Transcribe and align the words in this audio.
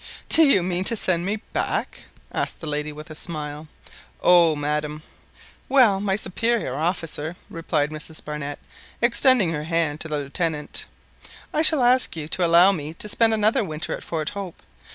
"Do 0.29 0.41
you 0.41 0.63
mean 0.63 0.83
to 0.85 0.95
send 0.95 1.27
me 1.27 1.35
back?" 1.53 2.05
asked 2.31 2.59
the 2.59 2.65
lady 2.65 2.91
with 2.91 3.11
a 3.11 3.15
smile. 3.15 3.67
"O 4.23 4.55
madam!"— 4.55 5.03
"Well, 5.69 5.99
my 5.99 6.15
superior 6.15 6.75
officer," 6.75 7.35
replied 7.51 7.91
Mrs 7.91 8.25
Barnett, 8.25 8.57
extending 8.99 9.51
her 9.51 9.65
hand 9.65 9.99
to 10.01 10.07
the 10.07 10.17
Lieutenant, 10.17 10.87
"I 11.53 11.61
shall 11.61 11.83
ask 11.83 12.15
you 12.15 12.27
to 12.29 12.43
allow 12.43 12.71
me 12.71 12.95
to 12.95 13.07
spend 13.07 13.35
another 13.35 13.63
winter 13.63 13.93
at 13.95 14.03
Fort 14.03 14.29
Hope. 14.31 14.63